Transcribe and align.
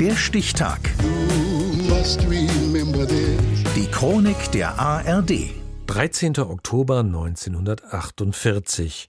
Der 0.00 0.14
Stichtag. 0.14 0.78
Die 3.74 3.86
Chronik 3.90 4.52
der 4.52 4.78
ARD. 4.78 5.50
13. 5.88 6.38
Oktober 6.38 7.00
1948. 7.00 9.08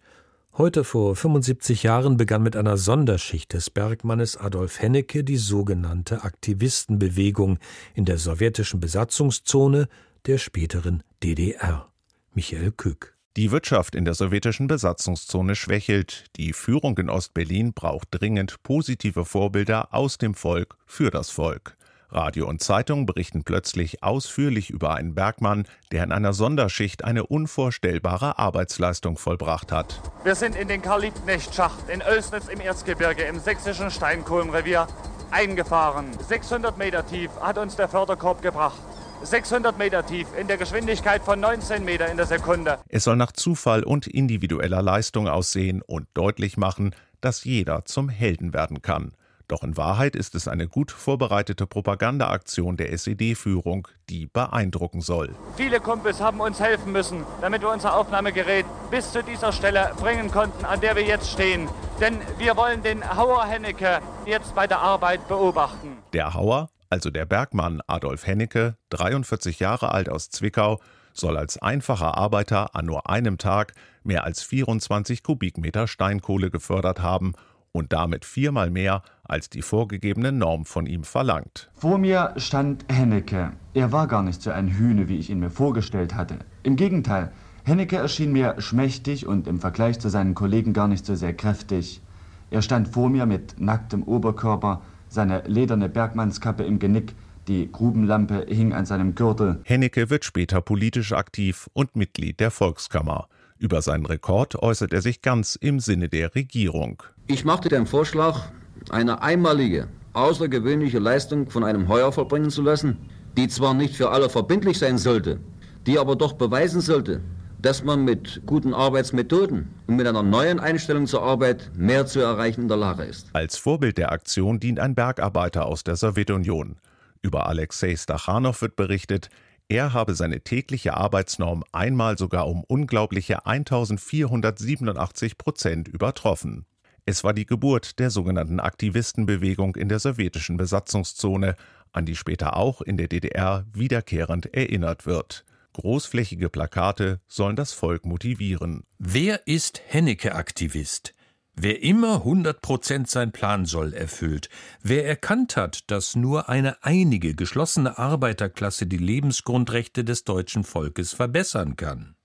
Heute 0.57 0.83
vor 0.83 1.15
75 1.15 1.83
Jahren 1.83 2.17
begann 2.17 2.41
mit 2.41 2.55
einer 2.55 2.77
Sonderschicht 2.77 3.53
des 3.53 3.69
Bergmannes 3.69 4.35
Adolf 4.35 4.81
Hennecke 4.81 5.23
die 5.23 5.37
sogenannte 5.37 6.23
Aktivistenbewegung 6.23 7.59
in 7.93 8.05
der 8.05 8.17
sowjetischen 8.17 8.79
Besatzungszone 8.79 9.89
der 10.25 10.39
späteren 10.39 11.03
DDR. 11.21 11.87
Michael 12.33 12.71
Kück. 12.71 13.18
Die 13.39 13.51
Wirtschaft 13.51 13.95
in 13.95 14.03
der 14.03 14.15
sowjetischen 14.15 14.67
Besatzungszone 14.67 15.55
schwächelt. 15.55 16.25
Die 16.35 16.51
Führung 16.51 16.97
in 16.97 17.09
Ostberlin 17.09 17.71
braucht 17.71 18.09
dringend 18.11 18.61
positive 18.63 19.23
Vorbilder 19.23 19.93
aus 19.93 20.17
dem 20.17 20.33
Volk 20.33 20.75
für 20.85 21.09
das 21.09 21.29
Volk. 21.29 21.77
Radio 22.09 22.49
und 22.49 22.61
Zeitung 22.61 23.05
berichten 23.05 23.45
plötzlich 23.45 24.03
ausführlich 24.03 24.71
über 24.71 24.93
einen 24.93 25.15
Bergmann, 25.15 25.63
der 25.93 26.03
in 26.03 26.11
einer 26.11 26.33
Sonderschicht 26.33 27.05
eine 27.05 27.27
unvorstellbare 27.27 28.37
Arbeitsleistung 28.37 29.17
vollbracht 29.17 29.71
hat. 29.71 30.01
Wir 30.25 30.35
sind 30.35 30.57
in 30.57 30.67
den 30.67 30.81
Karl-Liebknecht-Schacht 30.81 31.87
in 31.87 32.01
Oelsnitz 32.01 32.49
im 32.49 32.59
Erzgebirge 32.59 33.23
im 33.23 33.39
sächsischen 33.39 33.89
Steinkohlenrevier 33.89 34.85
eingefahren. 35.31 36.07
600 36.27 36.77
Meter 36.77 37.07
tief 37.07 37.31
hat 37.39 37.57
uns 37.57 37.77
der 37.77 37.87
Förderkorb 37.87 38.41
gebracht. 38.41 38.81
600 39.23 39.77
Meter 39.77 40.05
tief 40.05 40.27
in 40.39 40.47
der 40.47 40.57
Geschwindigkeit 40.57 41.21
von 41.23 41.39
19 41.39 41.83
Meter 41.83 42.09
in 42.09 42.17
der 42.17 42.25
Sekunde. 42.25 42.79
Es 42.87 43.03
soll 43.03 43.15
nach 43.15 43.31
Zufall 43.31 43.83
und 43.83 44.07
individueller 44.07 44.81
Leistung 44.81 45.27
aussehen 45.27 45.81
und 45.81 46.07
deutlich 46.13 46.57
machen, 46.57 46.95
dass 47.21 47.43
jeder 47.43 47.85
zum 47.85 48.09
Helden 48.09 48.53
werden 48.53 48.81
kann. 48.81 49.13
Doch 49.49 49.63
in 49.63 49.77
Wahrheit 49.77 50.15
ist 50.15 50.35
es 50.35 50.47
eine 50.47 50.67
gut 50.67 50.91
vorbereitete 50.91 51.65
Propagandaaktion 51.65 52.77
der 52.77 52.93
SED-Führung, 52.93 53.87
die 54.07 54.27
beeindrucken 54.27 55.01
soll. 55.01 55.35
Viele 55.57 55.79
Kumpels 55.79 56.21
haben 56.21 56.39
uns 56.39 56.59
helfen 56.59 56.91
müssen, 56.91 57.25
damit 57.41 57.63
wir 57.63 57.71
unser 57.71 57.95
Aufnahmegerät 57.95 58.67
bis 58.91 59.11
zu 59.11 59.23
dieser 59.23 59.51
Stelle 59.51 59.91
bringen 59.99 60.29
konnten, 60.29 60.65
an 60.65 60.81
der 60.81 60.95
wir 60.95 61.03
jetzt 61.03 61.31
stehen. 61.31 61.67
Denn 61.99 62.19
wir 62.37 62.55
wollen 62.57 62.83
den 62.83 63.17
Hauer 63.17 63.43
Hennecke 63.43 64.01
jetzt 64.27 64.53
bei 64.53 64.67
der 64.67 64.79
Arbeit 64.81 65.27
beobachten. 65.27 65.97
Der 66.13 66.35
Hauer, 66.35 66.69
also 66.89 67.09
der 67.11 67.25
Bergmann 67.25 67.81
Adolf 67.87 68.25
Hennecke, 68.25 68.75
43 68.89 69.59
Jahre 69.59 69.91
alt 69.91 70.09
aus 70.09 70.29
Zwickau, 70.29 70.79
soll 71.13 71.37
als 71.37 71.61
einfacher 71.61 72.17
Arbeiter 72.17 72.75
an 72.75 72.85
nur 72.85 73.09
einem 73.09 73.37
Tag 73.37 73.73
mehr 74.03 74.23
als 74.23 74.41
24 74.41 75.23
Kubikmeter 75.23 75.87
Steinkohle 75.87 76.49
gefördert 76.49 77.01
haben 77.01 77.33
und 77.71 77.93
damit 77.93 78.25
viermal 78.25 78.71
mehr 78.71 79.03
als 79.23 79.49
die 79.49 79.61
vorgegebene 79.61 80.31
Norm 80.31 80.65
von 80.65 80.87
ihm 80.87 81.03
verlangt. 81.03 81.69
Vor 81.75 81.99
mir 81.99 82.33
stand 82.37 82.85
Hennecke. 82.91 83.51
Er 83.73 83.91
war 83.91 84.07
gar 84.07 84.23
nicht 84.23 84.41
so 84.41 84.49
ein 84.49 84.69
Hühne, 84.69 85.07
wie 85.07 85.17
ich 85.17 85.29
ihn 85.29 85.39
mir 85.39 85.51
vorgestellt 85.51 86.15
hatte. 86.15 86.39
Im 86.63 86.75
Gegenteil, 86.75 87.31
Hennecke 87.63 87.97
erschien 87.97 88.31
mir 88.31 88.59
schmächtig 88.59 89.27
und 89.27 89.47
im 89.47 89.59
Vergleich 89.59 89.99
zu 89.99 90.09
seinen 90.09 90.33
Kollegen 90.33 90.73
gar 90.73 90.87
nicht 90.87 91.05
so 91.05 91.13
sehr 91.13 91.33
kräftig. 91.33 92.01
Er 92.49 92.63
stand 92.63 92.87
vor 92.87 93.09
mir 93.09 93.27
mit 93.27 93.59
nacktem 93.59 94.01
Oberkörper, 94.01 94.81
seine 95.09 95.43
lederne 95.45 95.89
Bergmannskappe 95.89 96.63
im 96.63 96.79
Genick, 96.79 97.13
die 97.47 97.71
Grubenlampe 97.71 98.45
hing 98.47 98.73
an 98.73 98.85
seinem 98.85 99.15
Gürtel. 99.15 99.59
Hennecke 99.63 100.09
wird 100.09 100.23
später 100.23 100.61
politisch 100.61 101.11
aktiv 101.11 101.69
und 101.73 101.95
Mitglied 101.95 102.39
der 102.39 102.51
Volkskammer. 102.51 103.27
Über 103.57 103.81
seinen 103.81 104.05
Rekord 104.05 104.55
äußert 104.55 104.93
er 104.93 105.01
sich 105.01 105.21
ganz 105.21 105.55
im 105.55 105.79
Sinne 105.79 106.07
der 106.07 106.33
Regierung. 106.35 107.03
Ich 107.27 107.43
machte 107.43 107.67
den 107.67 107.87
Vorschlag, 107.87 108.51
eine 108.89 109.21
einmalige, 109.21 109.87
außergewöhnliche 110.13 110.99
Leistung 110.99 111.49
von 111.49 111.63
einem 111.63 111.87
Heuer 111.89 112.11
vollbringen 112.11 112.51
zu 112.51 112.61
lassen, 112.61 112.97
die 113.35 113.47
zwar 113.47 113.73
nicht 113.73 113.95
für 113.95 114.11
alle 114.11 114.29
verbindlich 114.29 114.79
sein 114.79 114.97
sollte, 114.97 115.39
die 115.85 115.99
aber 115.99 116.15
doch 116.15 116.33
beweisen 116.33 116.81
sollte, 116.81 117.21
dass 117.61 117.83
man 117.83 118.05
mit 118.05 118.41
guten 118.45 118.73
Arbeitsmethoden 118.73 119.67
und 119.87 119.95
mit 119.95 120.07
einer 120.07 120.23
neuen 120.23 120.59
Einstellung 120.59 121.07
zur 121.07 121.23
Arbeit 121.23 121.71
mehr 121.75 122.05
zu 122.05 122.19
erreichen 122.19 122.63
in 122.63 122.67
der 122.67 122.77
Lage 122.77 123.03
ist. 123.03 123.27
Als 123.33 123.57
Vorbild 123.57 123.97
der 123.97 124.11
Aktion 124.11 124.59
dient 124.59 124.79
ein 124.79 124.95
Bergarbeiter 124.95 125.65
aus 125.65 125.83
der 125.83 125.95
Sowjetunion. 125.95 126.77
Über 127.21 127.47
Alexei 127.47 127.95
Stachanow 127.95 128.61
wird 128.61 128.75
berichtet, 128.75 129.29
er 129.67 129.93
habe 129.93 130.15
seine 130.15 130.41
tägliche 130.41 130.95
Arbeitsnorm 130.95 131.63
einmal 131.71 132.17
sogar 132.17 132.47
um 132.47 132.63
unglaubliche 132.63 133.45
1487 133.45 135.37
Prozent 135.37 135.87
übertroffen. 135.87 136.65
Es 137.05 137.23
war 137.23 137.33
die 137.33 137.45
Geburt 137.45 137.99
der 137.99 138.09
sogenannten 138.09 138.59
Aktivistenbewegung 138.59 139.75
in 139.75 139.89
der 139.89 139.99
sowjetischen 139.99 140.57
Besatzungszone, 140.57 141.55
an 141.91 142.05
die 142.05 142.15
später 142.15 142.55
auch 142.55 142.81
in 142.81 142.97
der 142.97 143.07
DDR 143.07 143.65
wiederkehrend 143.73 144.53
erinnert 144.53 145.05
wird. 145.05 145.45
Großflächige 145.73 146.49
Plakate 146.49 147.21
sollen 147.27 147.55
das 147.55 147.73
Volk 147.73 148.05
motivieren. 148.05 148.83
Wer 148.97 149.47
ist 149.47 149.81
Hennecke-Aktivist? 149.87 151.13
Wer 151.55 151.83
immer 151.83 152.15
100 152.15 152.61
Prozent 152.61 153.09
sein 153.09 153.33
Plan 153.33 153.65
soll 153.65 153.93
erfüllt, 153.93 154.49
wer 154.81 155.05
erkannt 155.05 155.57
hat, 155.57 155.91
dass 155.91 156.15
nur 156.15 156.47
eine 156.47 156.83
einige 156.83 157.35
geschlossene 157.35 157.97
Arbeiterklasse 157.97 158.87
die 158.87 158.97
Lebensgrundrechte 158.97 160.05
des 160.05 160.23
deutschen 160.23 160.63
Volkes 160.63 161.13
verbessern 161.13 161.75
kann. 161.75 162.15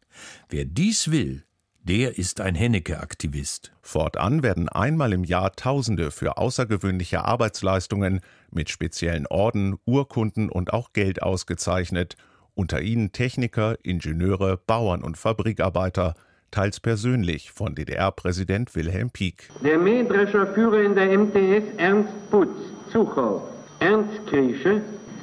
Wer 0.48 0.64
dies 0.64 1.10
will, 1.10 1.44
der 1.82 2.16
ist 2.16 2.40
ein 2.40 2.54
Hennecke-Aktivist. 2.54 3.72
Fortan 3.82 4.42
werden 4.42 4.68
einmal 4.68 5.12
im 5.12 5.24
Jahr 5.24 5.52
Tausende 5.54 6.10
für 6.10 6.38
außergewöhnliche 6.38 7.24
Arbeitsleistungen 7.24 8.20
mit 8.50 8.70
speziellen 8.70 9.26
Orden, 9.26 9.76
Urkunden 9.84 10.48
und 10.48 10.72
auch 10.72 10.92
Geld 10.92 11.22
ausgezeichnet, 11.22 12.16
unter 12.54 12.80
ihnen 12.80 13.12
Techniker, 13.12 13.76
Ingenieure, 13.82 14.56
Bauern 14.56 15.02
und 15.02 15.18
Fabrikarbeiter, 15.18 16.14
teils 16.50 16.78
persönlich 16.78 17.50
von 17.50 17.74
DDR-Präsident 17.74 18.74
Wilhelm 18.76 19.10
Pieck. 19.10 19.48
Der 19.62 19.78
Mähdrescher 19.78 20.46
Führer 20.48 20.82
in 20.82 20.94
der 20.94 21.18
MTS 21.18 21.64
Ernst 21.78 22.12
Putz, 22.30 22.56
Zuchau, 22.92 23.48
Ernst 23.80 24.26
Kriesche, 24.28 24.80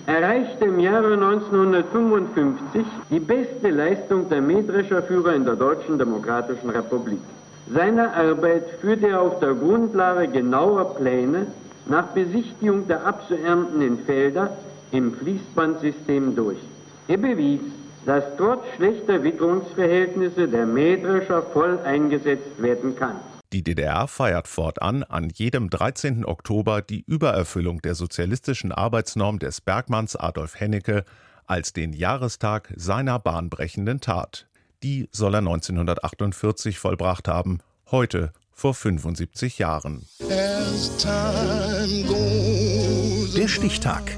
erreichte 0.07 0.65
im 0.65 0.79
Jahre 0.79 1.13
1955 1.13 2.85
die 3.09 3.19
beste 3.19 3.69
Leistung 3.69 4.27
der 4.29 4.41
Mähdrescherführer 4.41 5.35
in 5.35 5.45
der 5.45 5.55
Deutschen 5.55 5.97
Demokratischen 5.97 6.69
Republik. 6.69 7.19
Seine 7.73 8.13
Arbeit 8.13 8.65
führte 8.81 9.07
er 9.07 9.21
auf 9.21 9.39
der 9.39 9.53
Grundlage 9.53 10.27
genauer 10.27 10.95
Pläne 10.95 11.47
nach 11.85 12.07
Besichtigung 12.07 12.87
der 12.87 13.05
abzuerntenden 13.05 13.99
Felder 14.05 14.57
im 14.91 15.13
Fließbandsystem 15.13 16.35
durch. 16.35 16.57
Er 17.11 17.17
bewies, 17.17 17.59
dass 18.05 18.23
trotz 18.37 18.63
schlechter 18.77 19.21
Witterungsverhältnisse 19.21 20.47
der 20.47 20.65
Mähdrescher 20.65 21.43
voll 21.51 21.77
eingesetzt 21.79 22.61
werden 22.61 22.95
kann. 22.95 23.19
Die 23.51 23.63
DDR 23.63 24.07
feiert 24.07 24.47
fortan 24.47 25.03
an 25.03 25.29
jedem 25.29 25.69
13. 25.69 26.23
Oktober 26.23 26.81
die 26.81 27.03
Übererfüllung 27.05 27.81
der 27.81 27.95
sozialistischen 27.95 28.71
Arbeitsnorm 28.71 29.39
des 29.39 29.59
Bergmanns 29.59 30.15
Adolf 30.15 30.57
Hennecke 30.57 31.03
als 31.47 31.73
den 31.73 31.91
Jahrestag 31.91 32.71
seiner 32.77 33.19
bahnbrechenden 33.19 33.99
Tat. 33.99 34.47
Die 34.81 35.09
soll 35.11 35.33
er 35.33 35.39
1948 35.39 36.79
vollbracht 36.79 37.27
haben, 37.27 37.59
heute 37.91 38.31
vor 38.53 38.73
75 38.73 39.59
Jahren. 39.59 40.07
Der 43.35 43.47
Stichtag. 43.49 44.17